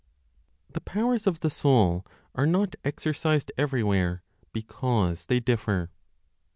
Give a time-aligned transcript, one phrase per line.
[0.67, 5.91] THE POWERS OF THE SOUL ARE NOT EXERCISED EVERYWHERE BECAUSE THEY DIFFER.